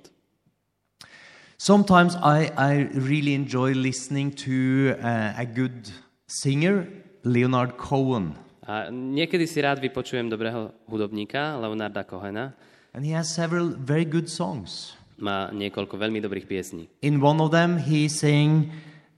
Sometimes 1.58 2.14
I, 2.22 2.54
I 2.54 2.86
really 2.94 3.34
enjoy 3.34 3.74
listening 3.74 4.30
to 4.46 4.94
uh, 4.94 5.34
a 5.36 5.44
good 5.44 5.90
singer, 6.30 6.86
Leonard 7.26 7.74
Cohen. 7.74 8.38
A 8.62 8.86
niekedy 8.94 9.50
si 9.50 9.58
rád 9.58 9.82
vypočujem 9.82 10.30
dobrého 10.30 10.70
hudobníka, 10.86 11.58
Leonarda 11.58 12.06
Cohena. 12.06 12.54
And 12.94 13.02
he 13.02 13.10
has 13.10 13.26
several 13.26 13.74
very 13.74 14.06
good 14.06 14.30
songs. 14.30 14.94
Má 15.18 15.50
niekoľko 15.50 15.98
veľmi 15.98 16.22
dobrých 16.22 16.46
piesní. 16.46 16.86
In 17.02 17.18
one 17.18 17.42
of 17.42 17.50
them, 17.50 17.82
he's 17.82 18.14
saying, 18.14 18.70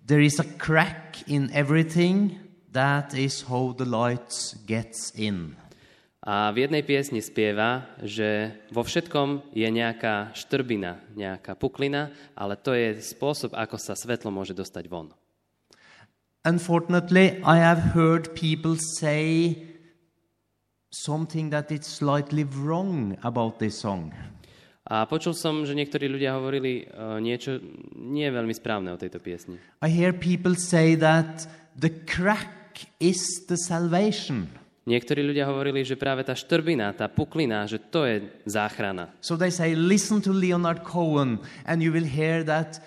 There 0.09 0.25
is 0.25 0.41
a 0.41 0.49
crack 0.59 1.23
in 1.29 1.53
everything, 1.53 2.41
that 2.73 3.15
is 3.15 3.47
how 3.47 3.77
the 3.77 3.87
light 3.87 4.33
gets 4.65 5.13
in. 5.15 5.55
A 6.23 6.55
v 6.55 6.67
jednej 6.67 6.87
piesni 6.87 7.19
spieva, 7.19 7.99
že 7.99 8.55
vo 8.71 8.87
všetkom 8.87 9.53
je 9.53 9.67
nejaká 9.67 10.31
štrbina, 10.39 11.03
nejaká 11.19 11.59
puklina, 11.59 12.15
ale 12.39 12.55
to 12.55 12.73
je 12.79 12.95
spôsob, 13.03 13.59
ako 13.59 13.75
sa 13.75 13.99
svetlo 13.99 14.31
môže 14.31 14.55
dostať 14.55 14.87
von. 14.87 15.11
Unfortunately, 16.45 17.41
I 17.45 17.59
have 17.59 17.95
heard 17.95 18.35
people 18.35 18.75
say 18.77 19.57
something 20.91 21.51
that 21.51 21.71
is 21.71 21.87
slightly 21.87 22.43
wrong 22.43 23.17
about 23.23 23.59
this 23.63 23.79
song. 23.79 24.11
A 24.83 25.07
počul 25.07 25.39
som, 25.39 25.63
že 25.63 25.79
niektorí 25.79 26.11
ľudia 26.11 26.35
hovorili 26.35 26.83
uh, 26.91 27.23
niečo 27.23 27.63
nie 27.95 28.27
veľmi 28.27 28.51
správne 28.51 28.91
o 28.91 28.99
tejto 28.99 29.23
piesni. 29.23 29.63
I 29.79 29.87
hear 29.87 30.11
people 30.11 30.59
say 30.59 30.99
that 30.99 31.47
the 31.79 31.95
crack 32.11 32.91
is 32.99 33.47
the 33.47 33.55
salvation. 33.55 34.51
Niektorí 34.83 35.23
ľudia 35.23 35.47
hovorili, 35.47 35.87
že 35.87 35.95
práve 35.95 36.27
tá 36.27 36.35
štrbina, 36.35 36.91
tá 36.91 37.07
puklina, 37.07 37.63
že 37.71 37.79
to 37.79 38.03
je 38.03 38.27
záchrana. 38.51 39.15
So 39.23 39.39
they 39.39 39.55
say, 39.55 39.79
listen 39.79 40.19
to 40.27 40.35
Leonard 40.35 40.83
Cohen, 40.83 41.39
and 41.63 41.79
you 41.79 41.95
will 41.95 42.03
hear 42.03 42.43
that 42.43 42.83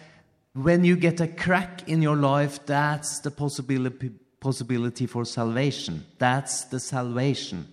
when 0.55 0.83
you 0.83 0.95
get 0.95 1.19
a 1.19 1.27
crack 1.27 1.87
in 1.87 2.01
your 2.01 2.15
life, 2.15 2.65
that's 2.65 3.19
the 3.19 3.31
possibility, 3.31 4.09
possibility 4.39 5.05
for 5.05 5.25
salvation. 5.25 6.05
That's 6.17 6.65
the 6.71 6.79
salvation. 6.79 7.67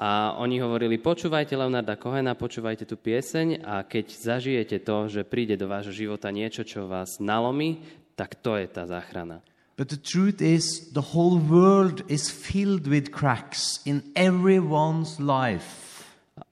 A 0.00 0.32
oni 0.40 0.60
hovorili, 0.64 0.96
počúvajte 0.96 1.60
Leonarda 1.60 2.00
Kohena, 2.00 2.32
počúvajte 2.32 2.88
tú 2.88 2.96
pieseň 2.96 3.60
a 3.60 3.84
keď 3.84 4.06
zažijete 4.16 4.80
to, 4.80 5.12
že 5.12 5.28
príde 5.28 5.60
do 5.60 5.68
vášho 5.68 5.92
života 5.92 6.32
niečo, 6.32 6.64
čo 6.64 6.88
vás 6.88 7.20
nalomí, 7.20 7.84
tak 8.16 8.40
to 8.40 8.56
je 8.56 8.64
tá 8.68 8.88
záchrana. 8.88 9.44
But 9.76 9.92
the 9.92 10.00
truth 10.00 10.40
is, 10.40 10.92
the 10.92 11.12
whole 11.12 11.40
world 11.40 12.04
is 12.08 12.28
filled 12.32 12.88
with 12.88 13.12
cracks 13.12 13.80
in 13.84 14.04
everyone's 14.16 15.20
life. 15.20 16.04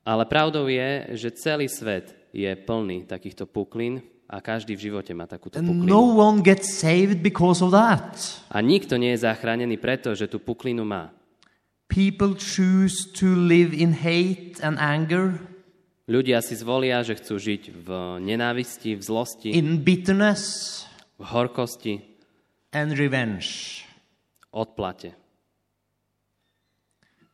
Ale 0.05 0.29
pravdou 0.29 0.69
je, 0.69 1.17
že 1.17 1.37
celý 1.37 1.73
svet 1.73 2.17
je 2.33 2.53
plný 2.53 3.09
takýchto 3.09 3.49
puklín 3.49 4.05
a 4.29 4.45
každý 4.45 4.77
v 4.77 4.93
živote 4.93 5.17
má 5.17 5.25
takúto 5.25 5.57
puklinu. 5.57 5.89
no 5.89 6.21
one 6.21 6.45
gets 6.45 6.69
saved 6.69 7.25
because 7.25 7.65
of 7.65 7.73
that. 7.73 8.13
A 8.53 8.61
nikto 8.61 9.01
nie 9.01 9.17
je 9.17 9.25
zachránený 9.25 9.81
preto, 9.81 10.13
že 10.13 10.29
tú 10.29 10.37
puklinu 10.37 10.85
má. 10.85 11.11
People 11.89 12.37
choose 12.37 13.09
to 13.17 13.33
live 13.33 13.73
in 13.73 13.97
hate 13.97 14.61
and 14.61 14.77
anger, 14.77 15.41
Ľudia 16.09 16.41
si 16.41 16.57
zvolia, 16.57 17.05
že 17.05 17.21
chcú 17.21 17.37
žiť 17.37 17.63
v 17.85 17.89
nenávisti, 18.25 18.97
v 18.97 19.03
zlosti, 19.05 19.53
in 19.53 19.85
bitterness 19.85 20.89
v 21.21 21.25
horkosti, 21.29 22.01
and 22.73 22.97
revenge. 22.97 23.85
odplate. 24.49 25.13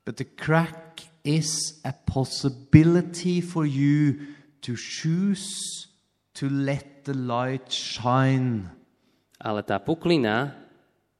But 0.03 0.19
the 0.19 0.27
crack 0.27 1.07
is 1.23 1.79
a 1.87 1.95
possibility 1.95 3.41
for 3.41 3.63
you 3.63 4.35
to 4.67 4.75
choose 4.75 5.87
to 6.39 6.51
let 6.51 7.07
the 7.07 7.15
light 7.15 7.71
shine. 7.71 8.71
Ale 9.39 9.63
tá 9.63 9.79
puklina, 9.79 10.55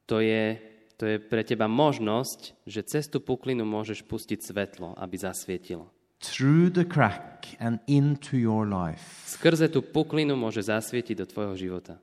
to 0.09 0.19
je, 0.19 0.57
to 0.97 1.05
je 1.05 1.17
pre 1.19 1.43
teba 1.43 1.67
možnosť, 1.69 2.65
že 2.65 2.81
cez 2.87 3.05
tú 3.07 3.21
puklinu 3.21 3.63
môžeš 3.67 4.03
pustiť 4.07 4.39
svetlo, 4.41 4.95
aby 4.97 5.15
zasvietilo. 5.19 5.95
through 6.25 6.69
the 6.69 6.85
crack 6.85 7.47
and 7.59 7.79
into 7.87 8.37
your 8.37 8.65
life. 8.65 9.23
Skrze 9.29 9.69
tú 9.69 9.85
puklinu 9.85 10.33
môže 10.33 10.65
zasvietiť 10.65 11.15
do 11.21 11.25
tvojho 11.29 11.55
života. 11.55 12.01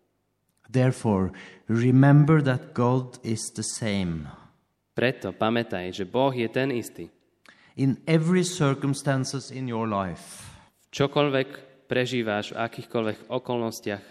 Therefore, 0.71 1.35
remember 1.69 2.40
that 2.40 2.73
God 2.73 3.21
is 3.26 3.52
the 3.52 3.66
same. 3.66 4.31
Preto 4.95 5.33
pamätaj, 5.33 5.92
že 5.92 6.04
Boh 6.04 6.33
je 6.33 6.49
ten 6.49 6.73
istý. 6.73 7.09
In 7.76 8.00
every 8.04 8.45
circumstances 8.45 9.49
in 9.49 9.64
your 9.69 9.88
life, 9.88 10.49
Čokoľvek 10.92 11.71
prežíváš, 11.92 12.56
v 12.56 12.64
akýchkoľvek 12.64 13.28
okolnostiach, 13.28 14.04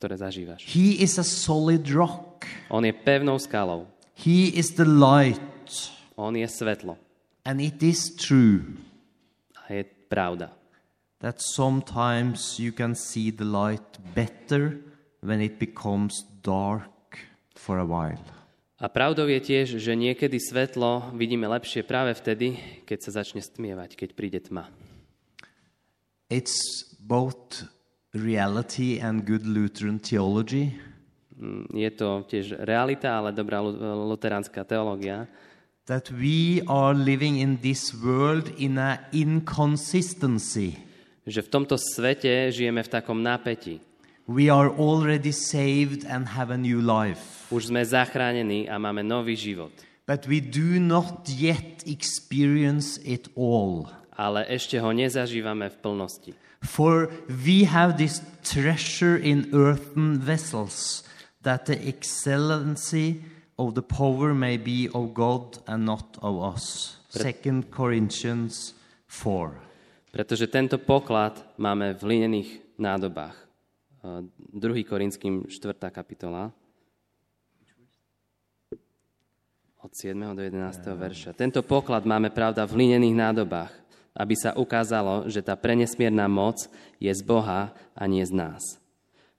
ktoré 0.00 0.14
zažívaš. 0.16 0.64
He 0.72 0.96
is 1.04 1.20
a 1.20 1.26
solid 1.26 1.84
rock. 1.92 2.48
On 2.72 2.80
je 2.80 2.96
pevnou 2.96 3.36
skalou. 3.36 3.84
He 4.16 4.48
is 4.48 4.72
the 4.80 4.88
light. 4.88 5.68
On 6.16 6.32
je 6.32 6.48
svetlo. 6.48 6.96
And 7.44 7.60
it 7.60 7.84
is 7.84 8.08
true 8.16 8.80
A 9.68 9.76
je 9.76 9.84
pravda. 10.08 10.56
that 11.22 11.38
sometimes 11.38 12.58
you 12.58 12.72
can 12.74 12.94
see 12.94 13.30
the 13.30 13.46
light 13.46 13.98
better 14.14 14.82
when 15.22 15.40
it 15.40 15.58
becomes 15.58 16.26
dark 16.42 16.90
for 17.54 17.78
a 17.78 17.86
while. 17.86 18.18
A 18.82 18.90
pravdou 18.90 19.30
je 19.30 19.38
tiež, 19.38 19.78
že 19.78 19.94
niekedy 19.94 20.42
svetlo 20.42 21.14
vidíme 21.14 21.46
lepšie 21.46 21.86
práve 21.86 22.18
vtedy, 22.18 22.58
keď 22.82 22.98
sa 22.98 23.22
začne 23.22 23.38
stmievať, 23.38 23.94
keď 23.94 24.08
príde 24.18 24.42
tma. 24.42 24.66
It's 26.26 26.90
both 27.02 27.66
reality 28.14 29.00
and 29.00 29.26
good 29.26 29.42
Lutheran 29.46 29.98
theology. 29.98 30.78
Mm, 31.34 31.66
Je 31.74 31.90
to 31.90 32.22
tiež 32.28 32.54
realita, 32.62 33.18
ale 33.18 33.32
dobrá 33.34 33.58
lu- 33.58 33.74
luteránska 34.08 34.62
teológia, 34.62 35.26
that 35.90 36.10
we 36.14 36.62
are 36.70 36.94
living 36.94 37.42
in 37.42 37.58
this 37.58 37.90
world 37.90 38.46
in 38.54 38.78
a 38.78 39.02
inconsistency. 39.10 40.78
že 41.22 41.38
v 41.38 41.48
tomto 41.54 41.78
svete 41.78 42.50
žijeme 42.50 42.82
v 42.82 42.90
takom 42.90 43.22
napätí. 43.22 43.78
We 44.26 44.50
are 44.50 44.70
already 44.70 45.30
saved 45.34 46.02
and 46.06 46.26
have 46.34 46.50
a 46.50 46.58
new 46.58 46.78
life, 46.82 47.46
Už 47.50 47.70
sme 47.70 47.82
zachránení 47.82 48.66
a 48.70 48.78
máme 48.78 49.02
nový 49.06 49.34
život. 49.38 49.70
but 50.06 50.26
we 50.26 50.38
do 50.42 50.78
not 50.82 51.26
yet 51.30 51.82
experience 51.86 52.98
it 53.06 53.30
all. 53.38 53.86
Ale 54.18 54.46
ešte 54.50 54.78
ho 54.82 54.90
nezažívame 54.90 55.70
v 55.70 55.76
plnosti. 55.78 56.30
For 56.62 57.10
we 57.26 57.66
have 57.66 57.98
this 57.98 58.22
treasure 58.46 59.18
in 59.18 59.50
earthen 59.52 60.18
vessels, 60.22 61.02
that 61.42 61.66
the 61.66 61.74
excellency 61.74 63.22
of 63.58 63.74
the 63.74 63.82
power 63.82 64.32
may 64.32 64.56
be 64.56 64.88
of 64.94 65.12
God 65.12 65.58
and 65.66 65.84
not 65.84 66.16
of 66.22 66.38
us. 66.38 66.96
2 67.12 67.66
Corinthians 67.68 68.78
4. 69.10 70.14
Pretože 70.14 70.46
tento 70.46 70.78
poklad 70.78 71.40
máme 71.58 71.98
v 71.98 72.02
linených 72.04 72.50
nádobách. 72.78 73.36
2. 74.02 74.60
Korinským 74.86 75.50
4. 75.50 75.78
kapitola. 75.90 76.54
Od 79.82 79.90
7. 79.90 80.14
do 80.14 80.42
11. 80.42 80.78
verša. 80.94 81.34
Tento 81.34 81.58
poklad 81.66 82.06
máme, 82.06 82.30
pravda, 82.30 82.62
v 82.70 82.86
linených 82.86 83.18
nádobách, 83.18 83.81
aby 84.12 84.34
sa 84.36 84.52
ukázalo, 84.52 85.28
že 85.28 85.40
tá 85.40 85.56
prenesmierna 85.56 86.28
moc 86.28 86.68
je 87.00 87.12
z 87.12 87.22
Boha 87.24 87.72
a 87.96 88.02
nie 88.04 88.24
z 88.24 88.32
nás. 88.32 88.62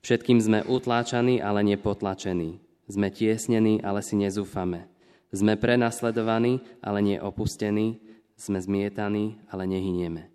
Všetkým 0.03 0.41
sme 0.43 0.59
utláčaní, 0.67 1.39
ale 1.39 1.63
nepotlačení. 1.63 2.59
Sme 2.91 3.07
tiesnení, 3.07 3.79
ale 3.79 4.03
si 4.03 4.19
nezúfame. 4.19 4.91
Sme 5.31 5.55
prenasledovaní, 5.55 6.59
ale 6.83 6.99
nie. 6.99 7.17
Sme 8.35 8.59
zmietaní, 8.59 9.39
ale 9.47 9.63
nehynieme. 9.63 10.27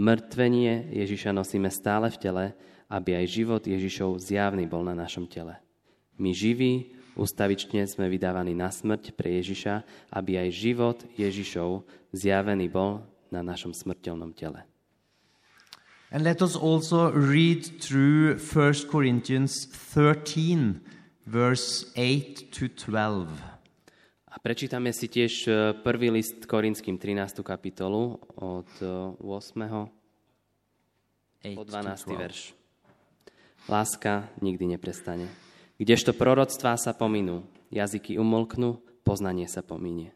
Mrtvenie 0.00 0.88
Ježiša 0.88 1.36
nosíme 1.36 1.68
stále 1.68 2.08
v 2.08 2.16
tele, 2.16 2.44
aby 2.88 3.12
aj 3.18 3.26
život 3.28 3.62
Ježišov 3.68 4.16
zjavný 4.16 4.64
bol 4.64 4.80
na 4.80 4.96
našom 4.96 5.28
tele. 5.28 5.60
My 6.16 6.32
živí, 6.32 6.96
ustavične 7.12 7.84
sme 7.84 8.08
vydávaní 8.08 8.56
na 8.56 8.72
smrť 8.72 9.12
pre 9.12 9.36
Ježiša, 9.36 9.84
aby 10.08 10.40
aj 10.40 10.48
život 10.48 10.98
Ježišov 11.20 11.84
zjavený 12.16 12.72
bol 12.72 13.04
na 13.32 13.40
našom 13.40 13.72
smrteľnom 13.72 14.36
tele. 14.36 14.68
And 16.12 16.28
let 16.28 16.44
us 16.44 16.52
also 16.52 17.08
read 17.08 17.80
through 17.80 18.36
1 18.36 18.92
Corinthians 18.92 19.64
13, 19.64 20.84
verse 21.24 21.88
8 21.96 22.52
to 22.52 22.68
12. 22.68 23.32
A 24.28 24.36
prečítame 24.40 24.92
si 24.92 25.08
tiež 25.08 25.32
e, 25.48 25.52
prvý 25.80 26.12
list 26.12 26.44
Korinským 26.44 27.00
13. 27.00 27.40
kapitolu 27.40 28.20
od 28.36 28.68
e, 28.84 29.16
8. 29.24 29.88
8 31.42 31.56
po 31.56 31.64
to 31.64 31.72
12. 31.72 32.04
12. 32.04 32.20
verš. 32.20 32.40
Láska 33.72 34.28
nikdy 34.44 34.76
neprestane. 34.76 35.26
Kdežto 35.80 36.12
proroctvá 36.14 36.78
sa 36.78 36.92
pominú, 36.94 37.42
jazyky 37.72 38.20
umlknú, 38.20 38.78
poznanie 39.02 39.48
sa 39.50 39.64
pominie. 39.64 40.14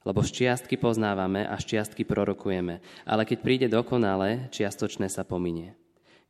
Lebo 0.00 0.24
z 0.24 0.32
poznávame 0.80 1.44
a 1.44 1.60
z 1.60 1.76
prorokujeme, 2.08 2.80
ale 3.04 3.22
keď 3.28 3.38
príde 3.44 3.66
dokonale, 3.68 4.48
čiastočné 4.48 5.12
sa 5.12 5.28
pominie. 5.28 5.76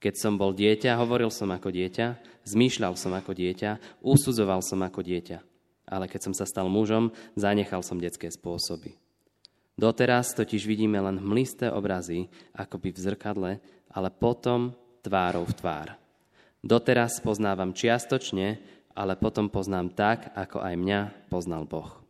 Keď 0.01 0.15
som 0.17 0.35
bol 0.41 0.57
dieťa, 0.57 0.97
hovoril 0.97 1.29
som 1.29 1.53
ako 1.53 1.71
dieťa, 1.71 2.07
zmýšľal 2.49 2.97
som 2.97 3.13
ako 3.15 3.37
dieťa, 3.37 4.03
usudzoval 4.03 4.65
som 4.65 4.81
ako 4.81 5.05
dieťa. 5.05 5.39
Ale 5.87 6.09
keď 6.09 6.21
som 6.31 6.35
sa 6.35 6.49
stal 6.49 6.67
mužom, 6.73 7.13
zanechal 7.37 7.85
som 7.85 8.01
detské 8.01 8.33
spôsoby. 8.33 8.97
Doteraz 9.77 10.33
totiž 10.35 10.67
vidíme 10.67 10.99
len 10.99 11.21
hmlisté 11.21 11.71
obrazy, 11.71 12.33
akoby 12.57 12.97
v 12.97 12.99
zrkadle, 12.99 13.53
ale 13.93 14.09
potom 14.09 14.75
tvárou 15.05 15.45
v 15.47 15.57
tvár. 15.57 15.89
Doteraz 16.61 17.21
poznávam 17.25 17.73
čiastočne, 17.73 18.61
ale 18.93 19.17
potom 19.17 19.49
poznám 19.49 19.93
tak, 19.97 20.33
ako 20.37 20.61
aj 20.61 20.75
mňa 20.77 21.01
poznal 21.33 21.65
Boh. 21.65 22.01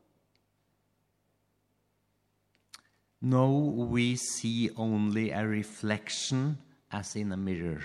No, 3.20 3.52
we 3.92 4.16
see 4.16 4.70
only 4.76 5.30
a 5.30 5.44
reflection 5.44 6.56
as 6.88 7.16
in 7.16 7.32
a 7.32 7.36
mirror. 7.36 7.84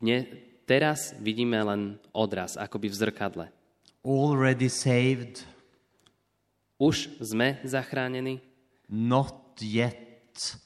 Ne, 0.00 0.24
teraz 0.64 1.12
vidíme 1.20 1.60
len 1.60 2.00
odraz, 2.16 2.56
akoby 2.56 2.88
v 2.88 2.96
zrkadle. 2.96 3.46
Already 4.00 4.72
saved, 4.72 5.44
Už 6.80 7.12
sme 7.20 7.60
zachránení, 7.60 8.40
not 8.88 9.60
yet 9.60 10.56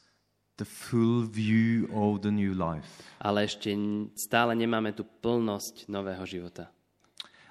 the 0.54 0.62
full 0.62 1.26
view 1.26 1.90
of 1.90 2.22
the 2.22 2.30
new 2.30 2.54
life. 2.54 3.02
ale 3.18 3.42
ešte 3.50 3.74
stále 4.14 4.54
nemáme 4.54 4.94
tú 4.94 5.02
plnosť 5.02 5.90
nového 5.90 6.22
života. 6.22 6.70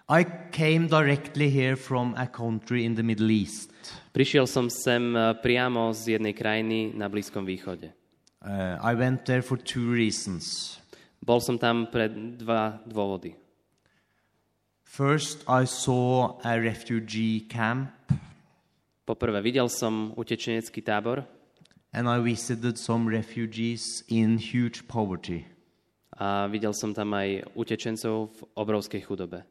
I 0.10 0.24
came 0.52 0.88
directly 0.88 1.50
here 1.50 1.76
from 1.76 2.14
a 2.18 2.28
country 2.28 2.86
in 2.86 2.96
the 2.96 3.04
Middle 3.04 3.32
East. 3.32 3.72
Prišiel 4.12 4.46
som 4.46 4.68
sem 4.68 5.16
e, 5.16 5.34
priamo 5.40 5.96
z 5.96 6.20
jednej 6.20 6.36
krajiny 6.36 6.92
na 6.92 7.08
Blízkom 7.08 7.48
východe. 7.48 7.96
Uh, 8.44 8.76
I 8.84 8.92
went 8.94 9.24
there 9.24 9.42
for 9.42 9.56
two 9.56 9.96
reasons. 9.96 10.76
Bol 11.24 11.40
som 11.40 11.56
tam 11.56 11.88
pre 11.88 12.12
dva 12.12 12.84
dôvody. 12.84 13.40
First, 14.84 15.48
I 15.48 15.64
saw 15.64 16.38
a 16.44 16.60
refugee 16.60 17.48
camp 17.48 17.90
Poprvé, 19.04 19.44
videl 19.44 19.68
som 19.68 20.16
utečenecký 20.16 20.80
tábor 20.80 21.28
and 21.92 22.08
I 22.08 22.24
visited 22.24 22.80
some 22.80 23.08
refugees 23.08 24.04
in 24.08 24.40
huge 24.40 24.88
poverty. 24.88 25.44
a 26.20 26.46
videl 26.48 26.74
som 26.78 26.94
tam 26.94 27.12
aj 27.18 27.42
utečencov 27.58 28.30
v 28.30 28.40
obrovskej 28.54 29.02
chudobe. 29.02 29.42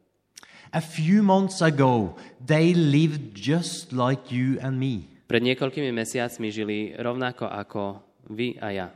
A 0.71 0.81
few 0.81 1.21
months 1.21 1.61
ago, 1.61 2.15
they 2.39 2.73
lived 2.73 3.35
just 3.35 3.91
like 3.91 4.31
you 4.31 4.57
and 4.61 4.79
me, 4.79 5.09
Pred 5.23 5.41
niekoľkými 5.49 5.89
mesiacmi 5.89 6.53
žili 6.53 6.93
rovnako 6.93 7.49
ako 7.49 7.81
vy 8.29 8.53
a 8.61 8.69
ja. 8.69 8.87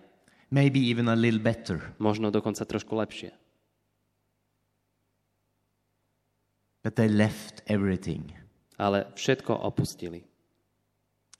maybe 0.53 0.79
even 0.79 1.09
a 1.09 1.15
little 1.17 1.41
better. 1.41 1.81
Možno 1.97 2.29
dokonca 2.31 2.61
trošku 2.63 2.93
lepšie. 2.95 3.33
But 6.83 6.95
they 6.95 7.09
left 7.09 7.65
everything 7.67 8.31
Ale 8.77 9.09
všetko 9.17 9.57
opustili, 9.65 10.21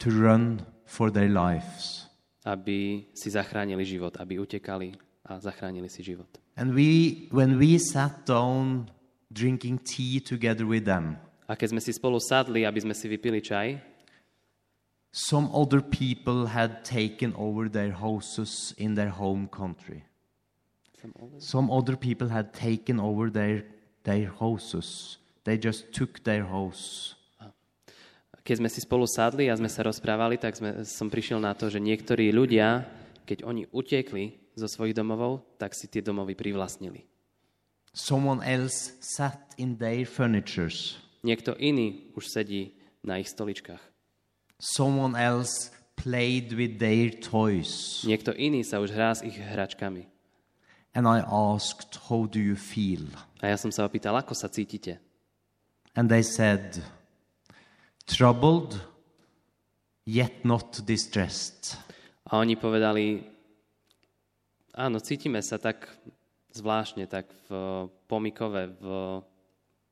to 0.01 0.09
run 0.09 0.65
for 0.89 1.13
their 1.13 1.29
lives. 1.29 2.09
aby 2.47 3.05
si 3.13 3.27
zachránili 3.29 3.83
život, 3.85 4.17
aby 4.17 4.39
utekali 4.39 4.95
a 5.27 5.37
zachránili 5.37 5.91
si 5.91 6.01
život. 6.01 6.31
And 6.57 6.73
we, 6.73 7.27
when 7.29 7.59
we 7.61 7.77
sat 7.77 8.25
down 8.25 8.89
drinking 9.31 9.79
tea 9.83 10.19
together 10.19 10.65
with 10.65 10.85
them, 10.85 11.17
A 11.47 11.55
keď 11.55 11.71
sme 11.71 11.81
si 11.81 11.95
spolu 11.95 12.19
sadli, 12.19 12.67
aby 12.67 12.83
sme 12.83 12.91
si 12.91 13.07
vypili 13.07 13.39
čaj, 13.39 13.79
some 15.15 15.47
other 15.55 15.79
people 15.79 16.51
had 16.51 16.83
taken 16.83 17.31
over 17.39 17.71
their 17.71 17.95
houses 17.95 18.75
in 18.75 18.99
their 18.99 19.15
home 19.15 19.47
country. 19.47 20.03
Some 21.39 21.71
other 21.71 21.95
people 21.95 22.27
had 22.27 22.51
taken 22.51 22.99
over 22.99 23.31
their, 23.31 23.63
their 24.03 24.27
houses. 24.27 25.17
They 25.47 25.55
just 25.55 25.95
took 25.95 26.19
their 26.27 26.43
house. 26.43 27.15
keď 28.47 28.63
sme 28.63 28.71
si 28.71 28.79
spolu 28.79 29.03
sadli 29.03 29.51
a 29.51 29.59
sme 29.59 29.67
sa 29.67 29.83
rozprávali, 29.83 30.39
tak 30.39 30.55
sme, 30.55 30.87
som 30.87 31.11
prišiel 31.11 31.35
na 31.43 31.51
to, 31.51 31.67
že 31.67 31.83
niektorí 31.83 32.31
ľudia, 32.31 32.87
keď 33.27 33.43
oni 33.43 33.67
utekli 33.75 34.39
zo 34.55 34.71
svojich 34.71 34.95
domovov, 34.95 35.43
tak 35.59 35.75
si 35.75 35.91
tie 35.91 35.99
domovy 35.99 36.31
privlastnili. 36.31 37.03
Someone 37.97 38.45
else 38.45 38.93
sat 39.01 39.57
in 39.57 39.81
their 39.81 40.05
furnitures. 40.05 41.01
Niekto 41.25 41.57
iný 41.57 42.13
už 42.13 42.29
sedí 42.29 42.77
na 43.01 43.17
ich 43.17 43.33
stoličkách. 43.33 43.81
Someone 44.61 45.17
else 45.17 45.73
played 45.97 46.53
with 46.53 46.77
their 46.77 47.09
toys. 47.09 48.05
Niekto 48.05 48.37
iný 48.37 48.61
sa 48.61 48.77
už 48.77 48.93
hrá 48.93 49.17
s 49.17 49.25
ich 49.25 49.33
hračkami. 49.33 50.05
And 50.93 51.09
I 51.09 51.25
asked, 51.25 51.97
How 52.05 52.29
do 52.29 52.37
you 52.37 52.53
feel? 52.53 53.09
A 53.41 53.49
ja 53.49 53.57
som 53.57 53.73
sa 53.73 53.89
opýtal, 53.89 54.13
ako 54.13 54.37
sa 54.37 54.45
cítite? 54.45 55.01
And 55.97 56.05
they 56.05 56.21
said, 56.21 56.77
Troubled, 58.05 58.77
yet 60.05 60.45
not 60.45 60.85
distressed. 60.85 61.81
A 62.29 62.37
oni 62.45 62.61
povedali, 62.61 63.25
áno, 64.77 65.01
cítime 65.01 65.41
sa 65.41 65.57
tak 65.57 65.89
zvláštne, 66.57 67.05
tak 67.05 67.29
v 67.47 67.85
pomikove, 68.09 68.73
v, 68.81 68.85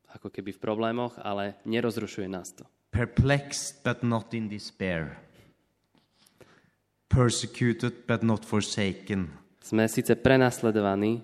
ako 0.09 0.27
keby 0.33 0.51
v 0.55 0.63
problémoch, 0.63 1.13
ale 1.21 1.61
nerozrušuje 1.69 2.27
nás 2.27 2.51
to. 2.57 2.65
Perplexed, 2.89 3.83
but 3.85 4.01
not 4.01 4.33
in 4.33 4.49
despair. 4.49 5.19
Persecuted, 7.11 8.09
but 8.09 8.25
not 8.25 8.41
forsaken. 8.41 9.29
Sme 9.61 9.87
síce 9.87 10.17
prenasledovaní, 10.17 11.21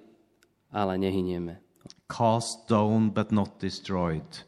ale 0.72 0.98
nehynieme. 0.98 1.60
Cast 2.08 2.68
down, 2.68 3.12
but 3.12 3.32
not 3.32 3.60
destroyed. 3.60 4.46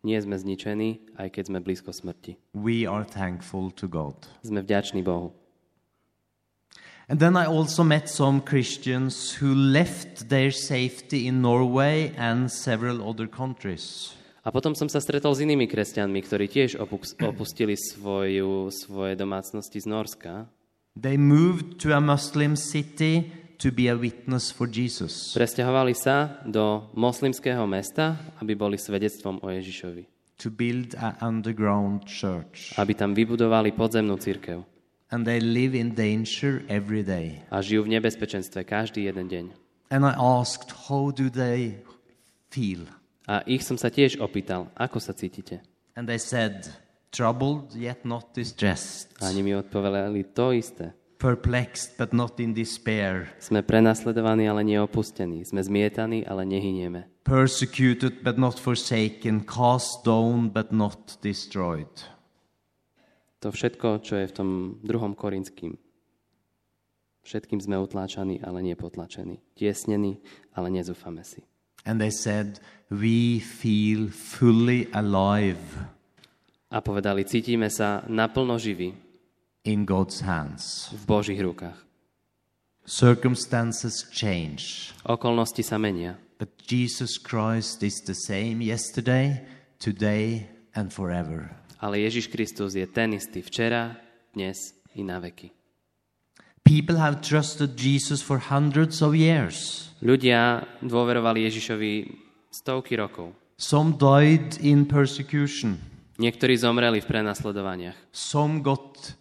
Nie 0.00 0.16
sme 0.24 0.40
zničení, 0.40 1.12
aj 1.20 1.28
keď 1.28 1.44
sme 1.52 1.58
blízko 1.60 1.92
smrti. 1.92 2.40
We 2.56 2.88
are 2.88 3.04
thankful 3.04 3.68
to 3.76 3.84
God. 3.84 4.16
Sme 4.40 4.64
vďační 4.64 5.04
Bohu. 5.04 5.36
And 7.10 7.18
then 7.18 7.34
I 7.34 7.50
also 7.50 7.82
met 7.82 8.06
some 8.06 8.38
Christians 8.40 9.34
who 9.34 9.50
left 9.50 10.30
their 10.30 10.54
safety 10.54 11.26
in 11.26 11.42
Norway 11.42 12.14
and 12.14 12.46
several 12.46 13.02
other 13.02 13.26
countries. 13.26 14.14
A 14.46 14.54
potom 14.54 14.78
som 14.78 14.86
sa 14.86 15.02
stretol 15.02 15.34
s 15.34 15.42
inými 15.42 15.66
kresťanmi, 15.66 16.22
ktorí 16.22 16.46
tiež 16.46 16.78
opus- 16.78 17.18
opustili 17.18 17.74
svoju, 17.74 18.70
svoje 18.70 19.18
domácnosti 19.18 19.82
z 19.82 19.90
Norska. 19.90 20.46
They 20.94 21.18
moved 21.18 21.82
to 21.82 21.90
a 21.90 21.98
Muslim 21.98 22.54
city 22.54 23.26
to 23.58 23.74
be 23.74 23.90
a 23.90 23.98
witness 23.98 24.54
for 24.54 24.70
Jesus. 24.70 25.34
Presťahovali 25.34 25.98
sa 25.98 26.40
do 26.46 26.94
moslimského 26.94 27.66
mesta, 27.66 28.22
aby 28.38 28.54
boli 28.54 28.78
svedectvom 28.78 29.42
o 29.42 29.50
Ježišovi. 29.50 30.20
to 30.40 30.48
build 30.48 30.96
an 30.96 31.20
underground 31.20 32.08
church. 32.08 32.72
Aby 32.80 32.96
tam 32.96 33.12
vybudovali 33.12 33.76
podzemnú 33.76 34.16
církev. 34.16 34.64
And 35.10 35.26
they 35.26 35.42
live 35.42 35.74
in 35.74 35.94
danger 35.98 36.62
every 36.70 37.02
day. 37.02 37.42
A 37.50 37.58
žijú 37.58 37.82
v 37.82 37.98
nebezpečenstve 37.98 38.62
každý 38.62 39.10
jeden 39.10 39.26
deň. 39.26 39.44
And 39.90 40.06
I 40.06 40.14
asked, 40.14 40.70
how 40.86 41.10
do 41.10 41.26
they 41.26 41.82
feel? 42.54 42.86
A 43.26 43.42
ich 43.46 43.66
som 43.66 43.74
sa 43.74 43.90
tiež 43.90 44.22
opýtal, 44.22 44.70
ako 44.78 45.02
sa 45.02 45.10
cítite? 45.10 45.66
And 45.98 46.06
they 46.06 46.18
said, 46.18 46.70
troubled 47.10 47.74
yet 47.74 48.06
not 48.06 48.30
distressed, 48.30 49.18
A 49.18 49.34
oni 49.34 49.42
mi 49.42 49.52
odpovedali 49.54 50.30
to 50.30 50.54
isté. 50.54 50.94
perplexed 51.18 51.98
but 51.98 52.14
not 52.14 52.38
in 52.38 52.54
despair, 52.54 53.34
Sme 53.42 53.60
prenasledovaní, 53.66 54.46
ale 54.46 54.62
neopustení. 54.64 55.42
Sme 55.44 55.60
zmietaní, 55.60 56.22
ale 56.24 56.46
nehynieme. 56.46 57.10
persecuted 57.26 58.22
but 58.22 58.38
not 58.38 58.56
forsaken, 58.62 59.42
cast 59.42 60.06
down 60.06 60.48
but 60.54 60.70
not 60.70 61.18
destroyed. 61.20 61.90
To 63.40 63.48
všetko, 63.48 64.04
čo 64.04 64.20
je 64.20 64.26
v 64.28 64.36
tom 64.36 64.50
druhom 64.84 65.16
korinským. 65.16 65.76
Všetkým 67.24 67.60
sme 67.60 67.76
utláčaní, 67.80 68.40
ale 68.40 68.64
nepotlačení. 68.64 69.40
Tiesnení, 69.56 70.20
ale 70.56 70.72
nezúfame 70.72 71.24
si. 71.24 71.44
And 71.84 71.96
they 72.00 72.12
said, 72.12 72.60
we 72.92 73.40
feel 73.40 74.12
fully 74.12 74.88
alive 74.92 75.60
A 76.70 76.78
povedali, 76.84 77.24
cítime 77.26 77.66
sa 77.66 78.04
naplno 78.06 78.54
živí 78.60 78.94
in 79.66 79.82
God's 79.88 80.22
hands. 80.22 80.92
v 80.94 81.02
Božích 81.08 81.40
rukách. 81.40 81.74
Circumstances 82.86 84.06
change, 84.12 84.90
Okolnosti 85.02 85.62
sa 85.66 85.76
menia, 85.82 86.16
but 86.38 86.48
Jesus 86.66 87.18
Christ 87.18 87.82
is 87.82 88.00
the 88.06 88.16
same 88.16 88.62
yesterday, 88.62 89.42
today, 89.82 90.46
and 90.74 90.94
forever. 90.94 91.59
Ale 91.80 92.04
Ježiš 92.04 92.28
Kristus 92.28 92.76
je 92.76 92.84
ten 92.84 93.16
istý 93.16 93.40
včera, 93.40 93.96
dnes 94.36 94.76
i 94.94 95.02
na 95.02 95.18
veky. 95.18 95.50
People 96.62 97.00
have 97.00 97.24
trusted 97.24 97.74
Jesus 97.74 98.22
for 98.22 98.38
hundreds 98.38 99.02
of 99.02 99.16
years. 99.16 99.88
Ľudia 100.04 100.62
dôverovali 100.84 101.48
Ježišovi 101.48 101.92
stovky 102.52 102.94
rokov. 102.94 103.34
Some 103.58 103.96
died 103.98 104.60
in 104.62 104.86
persecution. 104.86 105.80
Niektorí 106.20 106.54
zomreli 106.60 107.00
v 107.00 107.08
prenasledovaniach. 107.08 107.96
Some 108.12 108.60
got 108.60 109.16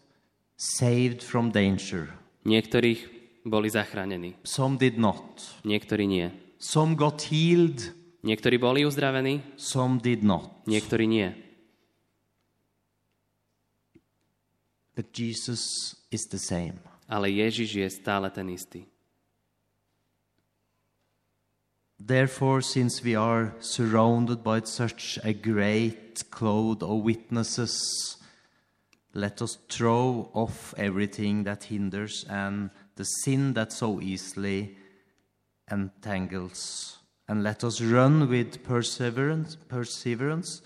saved 0.60 1.24
from 1.24 1.50
danger. 1.50 2.12
Niektorých 2.44 3.00
boli 3.48 3.72
zachránení. 3.72 4.36
Some 4.44 4.76
did 4.76 5.00
not. 5.00 5.42
Niektorí 5.64 6.06
nie. 6.06 6.28
Some 6.60 7.00
got 7.00 7.24
healed. 7.32 7.96
Niektorí 8.20 8.60
boli 8.60 8.84
uzdravení, 8.84 9.56
Some 9.56 10.04
did 10.04 10.28
not. 10.28 10.68
niektorí 10.68 11.08
nie. 11.08 11.32
But 15.00 15.14
Jesus 15.14 15.96
is 16.12 16.28
the 16.28 16.38
same. 16.38 16.76
Ale 17.08 17.32
Ježiš 17.32 17.72
je 17.72 17.88
stále 17.88 18.28
ten 18.36 18.52
istý. 18.52 18.84
Therefore, 21.96 22.60
since 22.60 23.00
we 23.00 23.16
are 23.16 23.56
surrounded 23.64 24.44
by 24.44 24.60
such 24.68 25.16
a 25.24 25.32
great 25.32 26.28
cloud 26.28 26.84
of 26.84 27.08
witnesses, 27.08 27.80
let 29.16 29.40
us 29.42 29.56
throw 29.72 30.28
off 30.36 30.76
everything 30.76 31.48
that 31.48 31.72
hinders 31.72 32.28
and 32.28 32.68
the 33.00 33.08
sin 33.24 33.56
that 33.56 33.72
so 33.72 34.04
easily 34.04 34.76
entangles, 35.72 37.00
and 37.30 37.40
let 37.40 37.64
us 37.64 37.80
run 37.80 38.28
with 38.28 38.68
perseverance, 38.68 39.56
perseverance 39.56 40.60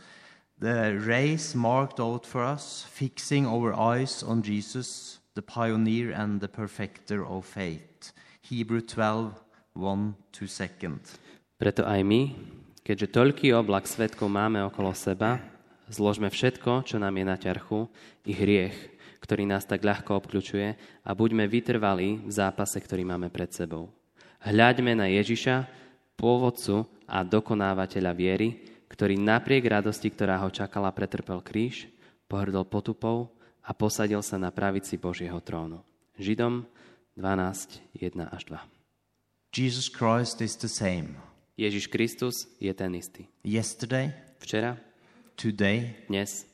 the 0.63 0.95
race 0.95 1.52
marked 1.52 1.99
out 1.99 2.23
for 2.23 2.39
us, 2.39 2.88
fixing 2.88 3.43
our 3.43 3.76
eyes 3.76 4.23
on 4.23 4.39
Jesus, 4.39 5.19
the 5.36 5.43
pioneer 5.43 6.15
and 6.15 6.39
the 6.39 6.47
perfecter 6.47 7.28
of 7.28 7.43
faith. 7.43 8.15
Hebrew 8.39 8.80
12, 8.80 9.36
1 9.76 10.15
to 10.32 10.47
2. 10.47 11.60
Preto 11.60 11.84
aj 11.84 11.99
my, 12.08 12.32
keďže 12.80 13.12
toľký 13.12 13.52
oblak 13.52 13.91
svetkov 13.91 14.32
máme 14.32 14.63
okolo 14.63 14.95
seba, 14.95 15.43
zložme 15.91 16.32
všetko, 16.32 16.88
čo 16.88 16.95
nám 16.95 17.19
je 17.19 17.26
na 17.28 17.36
ťarchu, 17.36 17.91
i 18.23 18.32
hriech, 18.32 18.76
ktorý 19.19 19.43
nás 19.43 19.67
tak 19.67 19.84
ľahko 19.84 20.15
obkľúčuje 20.15 20.67
a 21.04 21.12
buďme 21.12 21.43
vytrvalí 21.43 22.23
v 22.23 22.32
zápase, 22.32 22.80
ktorý 22.80 23.04
máme 23.04 23.28
pred 23.28 23.52
sebou. 23.52 23.91
Hľaďme 24.39 24.95
na 24.95 25.12
Ježiša, 25.12 25.67
pôvodcu 26.15 26.88
a 27.04 27.19
dokonávateľa 27.23 28.12
viery, 28.15 28.72
ktorý 28.93 29.17
napriek 29.17 29.65
radosti, 29.65 30.13
ktorá 30.13 30.38
ho 30.45 30.53
čakala, 30.53 30.93
pretrpel 30.93 31.41
kríž, 31.41 31.89
pohrdol 32.29 32.62
potupou 32.69 33.34
a 33.65 33.73
posadil 33.73 34.21
sa 34.21 34.38
na 34.38 34.53
pravici 34.53 35.01
Božieho 35.01 35.41
trónu. 35.41 35.82
Židom 36.21 36.69
12, 37.17 37.82
1 37.97 38.21
až 38.29 38.41
2. 38.53 38.62
Jesus 39.49 39.89
Christ 39.89 40.41
is 40.45 40.53
the 40.62 40.69
same. 40.69 41.17
Ježiš 41.58 41.89
Kristus 41.89 42.49
je 42.58 42.69
ten 42.73 42.93
istý. 42.97 43.29
Yesterday, 43.45 44.13
Včera, 44.41 44.77
today, 45.38 45.93
dnes 46.10 46.45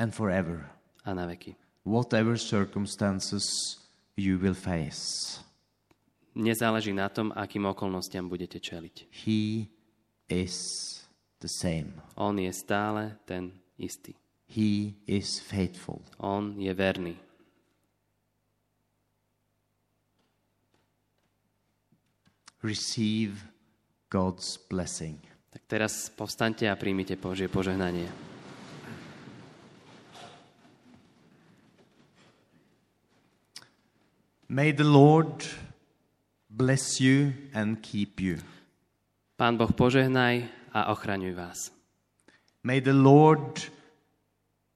and 0.00 0.12
forever. 0.16 0.68
a 1.04 1.12
na 1.16 1.24
veky. 1.28 1.56
Whatever 1.84 2.36
circumstances 2.36 3.44
you 4.16 4.36
will 4.40 4.56
face, 4.56 5.40
Nezáleží 6.30 6.94
na 6.94 7.10
tom, 7.10 7.34
akým 7.34 7.66
okolnostiam 7.66 8.30
budete 8.30 8.62
čeliť. 8.62 9.10
He 9.26 9.66
is 10.30 10.99
the 11.40 11.48
same. 11.48 11.96
On 12.16 12.36
je 12.38 12.52
stále 12.52 13.16
ten 13.24 13.52
istý. 13.80 14.14
He 14.46 14.94
is 15.06 15.40
faithful. 15.40 16.04
On 16.18 16.54
je 16.60 16.74
verný. 16.74 17.16
Receive 22.60 23.40
God's 24.12 24.60
blessing. 24.68 25.16
Tak 25.50 25.62
teraz 25.64 26.12
povstaňte 26.12 26.68
a 26.68 26.76
príjmite 26.76 27.16
Božie 27.16 27.48
požehnanie. 27.48 28.06
May 34.50 34.74
the 34.74 34.84
Lord 34.84 35.46
bless 36.50 37.00
you 37.00 37.32
and 37.54 37.78
keep 37.80 38.18
you. 38.20 38.42
Pán 39.38 39.56
Boh 39.56 39.70
požehnaj 39.70 40.59
a 40.72 40.92
ochraňuj 40.94 41.34
vás. 41.34 41.70
May 42.62 42.80
the 42.80 42.94
Lord 42.94 43.70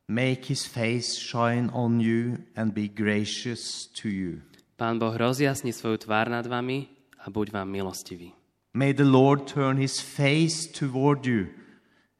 make 0.09 0.49
his 0.49 0.65
face 0.65 1.17
shine 1.17 1.71
on 1.73 2.01
you 2.01 2.39
and 2.57 2.73
be 2.73 2.89
gracious 2.89 3.87
to 4.03 4.09
you. 4.09 4.41
Pán 4.77 4.99
Boh 4.99 5.15
rozjasni 5.15 5.71
svoju 5.71 6.09
tvár 6.09 6.29
nad 6.29 6.47
vami 6.47 6.91
a 7.23 7.31
buď 7.31 7.55
vám 7.55 7.69
milostivý. 7.71 8.35
May 8.75 8.91
the 8.91 9.07
Lord 9.07 9.47
turn 9.47 9.79
his 9.79 10.03
face 10.03 10.67
toward 10.67 11.23
you 11.27 11.47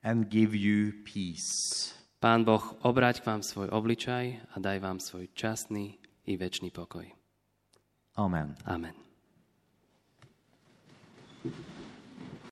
and 0.07 0.31
give 0.31 0.55
you 0.55 0.95
peace. 1.03 1.91
Pán 2.23 2.47
Boh 2.47 2.63
obráť 2.87 3.21
k 3.21 3.29
vám 3.29 3.43
svoj 3.43 3.69
obličaj 3.75 4.25
a 4.55 4.57
daj 4.57 4.79
vám 4.81 5.03
svoj 5.03 5.29
časný 5.35 5.99
i 6.25 6.39
večný 6.39 6.71
pokoj. 6.71 7.05
Amen. 8.17 8.55
Amen. 8.65 9.04